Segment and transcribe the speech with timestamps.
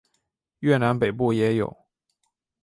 [0.61, 1.77] 越南北部也有。